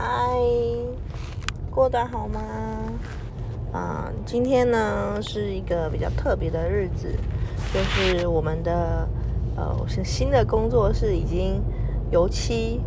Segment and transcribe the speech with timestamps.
[0.00, 0.06] 嗨，
[1.72, 2.40] 过得好吗？
[3.72, 7.12] 啊，今天呢是一个比较特别的日子，
[7.74, 9.08] 就是我们的
[9.56, 11.60] 呃是新的工作室已经
[12.12, 12.80] 油漆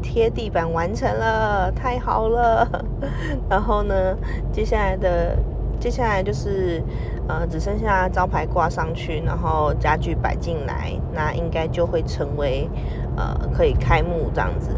[0.00, 2.84] 贴地板完成了，太好了。
[3.50, 4.16] 然后呢，
[4.52, 5.36] 接下来的
[5.80, 6.82] 接下来就是
[7.26, 12.68] 呃只剩下招牌挂上去，然后家具摆进来，那应该就会成为
[13.16, 14.70] 呃可以开幕这样子。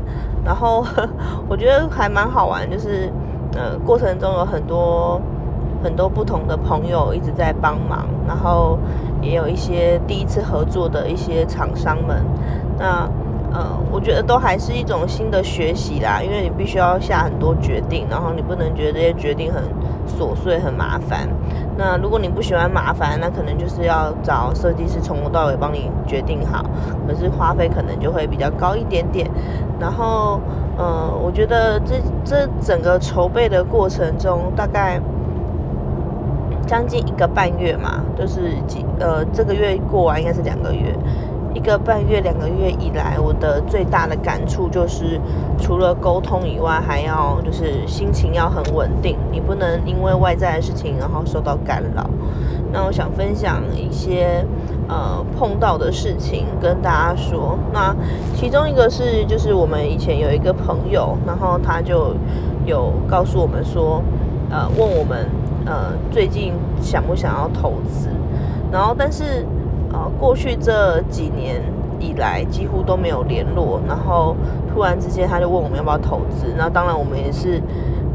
[0.44, 0.86] 然后
[1.50, 3.12] 我觉得还蛮好玩，就是
[3.54, 5.20] 呃过程中有很多
[5.82, 8.78] 很多不同的朋友一直在帮忙，然后
[9.20, 12.24] 也有一些第一次合作的一些厂商们，
[12.78, 13.08] 那
[13.52, 19.62] 呃我觉得都还是一种新的学习啦，因为你必须要下很多决定，然后你不能觉得这些决定很
[20.06, 21.28] 琐碎很麻烦。
[21.76, 26.64] 那如果你不喜欢麻烦，那可能就是要找设计师从头到尾帮你决定好，
[27.06, 29.30] 可是花费可能就会比较高一点点。
[29.78, 30.40] 然后，
[30.76, 35.00] 呃，我觉得这这整个筹备的过程中，大概
[36.66, 40.94] 将近一个半月嘛，就是几呃这个月过完应该是两个月。
[41.54, 45.20] 一个半月、两个月以来，我的最大的感触就是，
[45.58, 49.16] 除了沟通以外，还要就是心情要很稳定。
[49.30, 52.08] 你不能因为外在的事情然后受到干扰。
[52.72, 54.44] 那我想分享一些
[54.88, 57.58] 呃碰到的事情跟大家说。
[57.72, 57.94] 那
[58.34, 62.14] 其中一个是，就是我们以前有一个朋友，然后他就
[62.64, 64.02] 有告诉我们说，
[64.50, 65.28] 呃，问我们
[65.66, 68.08] 呃最近想不想要投资，
[68.72, 69.46] 然后但是。
[69.92, 71.62] 呃，过去这几年
[72.00, 74.34] 以来几乎都没有联络，然后
[74.72, 77.62] 突然之间他就问我们要不要投资，那当然我们也是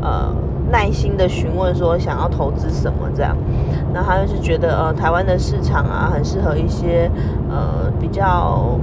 [0.02, 0.34] 呃
[0.72, 3.38] 耐心的询问说想要投资什么这样，
[3.94, 7.09] 那他就是觉得呃台湾的市场啊很适合一些
[7.50, 8.78] 呃比较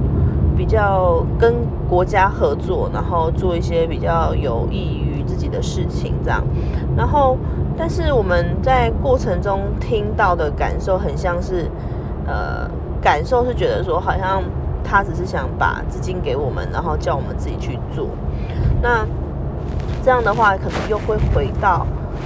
[0.57, 1.53] 比较跟
[1.89, 6.41] 国家合作，然后做一些比较有益于自己的事情这样，
[6.95, 7.37] 然后
[7.77, 11.69] 但是我们在过程中听到的感受很像是
[12.25, 12.67] 呃。
[13.05, 14.41] 感受是觉得说，好像
[14.83, 18.07] 他只是想把资金给我们，然后叫我们自己去做。
[18.81, 19.05] 那
[20.01, 21.85] 这样的话，可能又会回到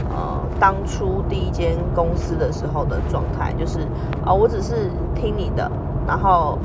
[0.09, 3.79] 呃当初第一间公司的时候的状态，就是
[4.25, 5.69] 啊，我只是听你的，
[6.07, 6.57] 然后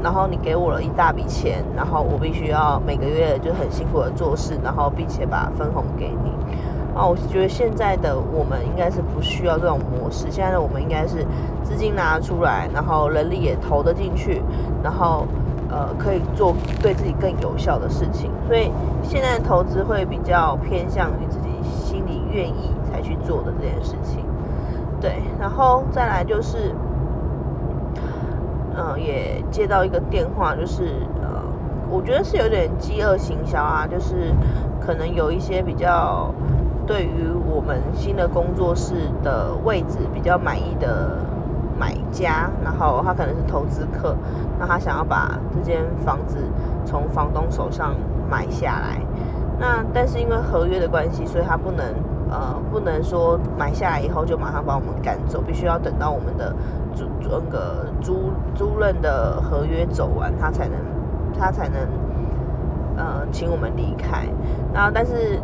[0.00, 6.30] 然后你给我了一大笔钱，然后我必须要每个月就很辛苦的做事，然后并且把分红给你。
[6.92, 10.26] 啊，我觉得现在的我们应该是不需要这种模式。
[10.30, 11.24] 现在的我们应该是
[11.62, 14.42] 资金拿出来，然后人力也投得进去，
[14.82, 15.24] 然后
[15.70, 18.30] 呃可以做对自己更有效的事情。
[18.46, 24.24] 所以现在投资会比较偏向于自己心里愿意才去做的这件事情。
[25.00, 26.74] 对，然后再来就是，
[28.76, 31.40] 嗯，也接到一个电话，就是呃，
[31.88, 34.34] 我觉得是有点饥饿行销啊，就是
[34.84, 36.34] 可能有一些比较。
[36.90, 41.18] 对于我们新的工作室的位置比较满意的
[41.78, 44.16] 买家，然后他可能是投资客，
[44.58, 46.38] 那他想要把这间房子
[46.84, 47.94] 从房东手上
[48.28, 49.00] 买下来，
[49.56, 51.86] 那但是因为合约的关系，所以他不能
[52.28, 56.52] 呃不能说买下来以后就马上把我们赶走，必须要等到我们的
[56.92, 60.76] 租那个租租赁的合约走完，他才能
[61.38, 61.78] 他才能
[62.96, 64.26] 呃请我们离开，
[64.74, 65.38] 然后但是。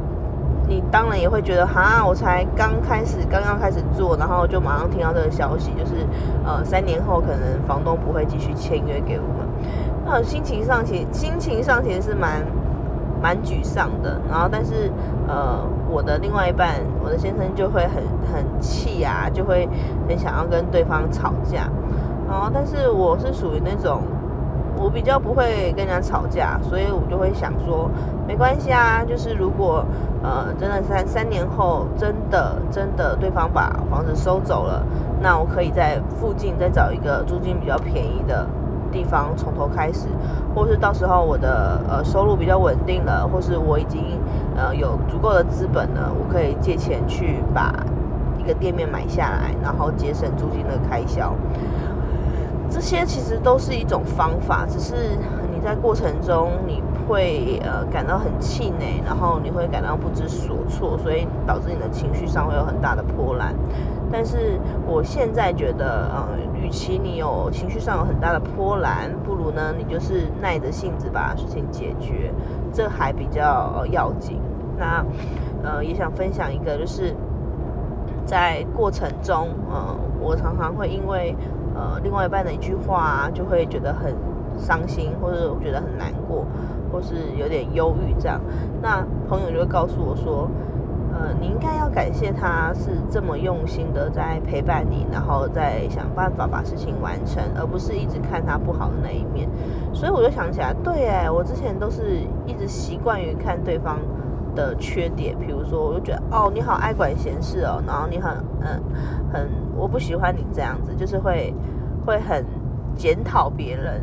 [0.68, 6.04] 你当然也会觉得，哈，我才刚开始，刚刚开始做，然后就马上听到这个消息，就是，
[6.44, 9.46] 呃，三年后可能房东不会继续签约给我们。
[10.04, 12.44] 那心情上其心情上其实是蛮
[13.22, 14.20] 蛮沮丧的。
[14.28, 14.90] 然后，但是，
[15.28, 19.68] 呃，我的另外一半，我的先生就会很很气啊，就会
[20.08, 21.68] 很想要跟对方吵架。
[22.28, 24.02] 然后，但是我是属于那种。
[24.78, 27.90] 我比较不会跟人家吵架，所以我就会想说，
[28.26, 29.84] 没关系啊，就是如果
[30.22, 34.84] 呃真的三三年后真的真的对方把房子收走了，
[35.20, 38.46] 那我可以在附近再找一个租金比较便宜的
[38.92, 40.08] 地方从头开始，
[40.54, 44.20] 或是到时候我的呃收入比较稳定了，或是我已经
[44.56, 47.72] 呃有足够的资本了，我可以借钱去把
[48.38, 51.34] 一个店面买下来，然后节省租金的开销。
[52.68, 54.94] 这些其实都是一种方法，只是
[55.52, 63.54] 你在过程中你会呃感到很气馁，然后你会感到不知所措，所以导致你的情绪上会有很大的波澜。
[64.10, 66.28] 但是我现在觉得，呃，
[66.60, 72.32] 与其你有情绪上有很大的波澜，不如呢你就是耐着性子把事情解决，
[72.72, 74.38] 这还比较要紧。
[74.76, 75.04] 那
[75.64, 77.14] 呃也想分享一个，就是
[78.24, 81.34] 在过程中，呃，我常常会因为。
[81.76, 84.14] 呃，另外一半的一句话啊就会觉得很
[84.58, 86.44] 伤心，或者觉得很难过，
[86.90, 88.40] 或是有点忧郁这样，
[88.80, 90.48] 那朋友就会告诉我说。
[91.18, 99.48] 呃，你应该要感谢他是这么用心的在陪伴你，然后再想办法把事情完成，而不是一直看他不好的那一面。
[99.94, 103.98] 所以我就想起来，对哎，我之前都是一直习惯于看对方
[104.56, 108.32] 的缺点，比如说，我就觉得哦，你好爱管闲事哦，然后你很
[108.62, 108.82] 嗯
[109.32, 111.54] 很，我不喜欢你这样子，就是会
[112.04, 112.44] 会很
[112.96, 114.02] 检讨别人。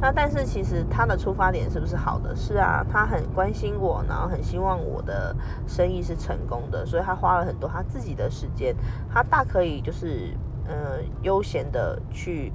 [0.00, 2.36] 那但是其实他的出发点是不是好的？
[2.36, 5.34] 是啊，他很关心我，然后很希望我的
[5.66, 8.76] 生意是成功的，所以他花了很多他自己的时间，
[9.10, 10.36] 他大可以就是
[10.66, 12.52] 呃悠闲的去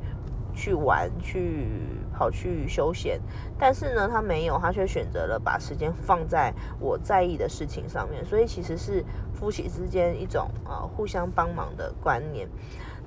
[0.59, 1.65] 去玩，去
[2.13, 3.17] 跑去休闲，
[3.57, 12.45] 但是呢，他没有，他却选择了把时间放在我在意的事情上面，所以其实是夫妻之间一种啊互相帮忙的观念。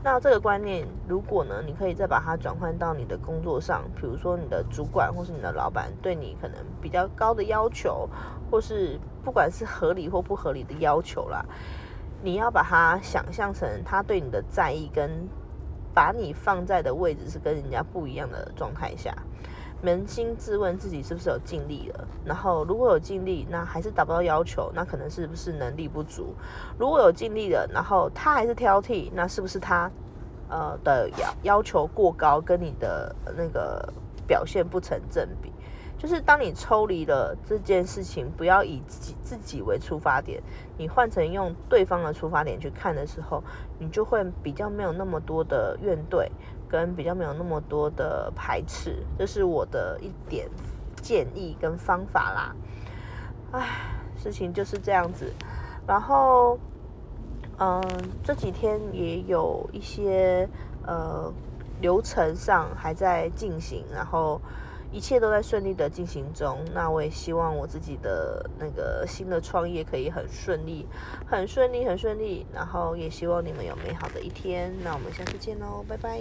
[0.03, 8.09] 那这个观念，如果呢，你可以再把它转换到你的工作上，比如说你的主管或是你的老板对你可能比较高的要求，
[8.51, 11.45] 或是不管是合理或不合理的要求啦，
[12.23, 15.29] 你要把它想象成他对你的在意跟
[15.95, 19.15] 把你放在的位置是跟人家不一样的状态下。
[19.85, 26.35] 扪心自问自己是不是有尽力了，然后如果有尽力，那还是达不到要求，那可能是不是能力不足？
[26.79, 29.91] 如果有尽力了，然后他还是挑剔，那是不是他
[30.49, 33.93] 呃的要要求过高，跟你的那个
[34.25, 35.53] 表现不成正比？
[36.03, 40.43] 就是当你抽离了这件事情，不要以自己自己为出发点，
[40.77, 43.41] 你换成用对方的出发点去看的时候，
[43.79, 46.27] 你就会比较没有那么多的怨怼，
[46.69, 48.99] 跟比较没有那么多的排斥。
[49.17, 50.49] 这是我的一点
[51.01, 52.57] 建议跟方法啦。
[53.53, 53.69] 唉，
[54.17, 55.33] 事情就是这样子。
[55.87, 56.59] 然后，
[57.61, 57.81] 嗯，
[58.25, 60.49] 这几天也有一些
[60.85, 61.33] 呃
[61.81, 64.41] 流程上还在进行，然后。
[64.93, 70.87] 一切都在顺利的进行中，那我也希望我自己的那个新的创业可以很顺利，
[71.27, 72.47] 很顺利，很顺利。
[72.53, 74.73] 然后也希望你们有美好的一天。
[74.85, 76.21] 那我们下次见喽，拜拜。